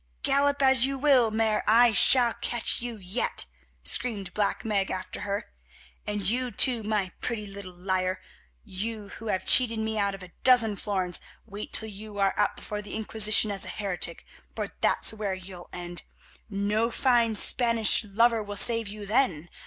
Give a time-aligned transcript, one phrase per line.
[0.23, 3.45] "Gallop as you will, Mare, I shall catch you yet,"
[3.83, 5.51] screamed Black Meg after her.
[6.07, 8.19] "And you too, my pretty little liar,
[8.65, 11.19] who have cheated me out of a dozen florins.
[11.45, 16.01] Wait till you are up before the Inquisition as a heretic—for that's where you'll end.
[16.49, 19.49] No fine Spanish lover will save you then.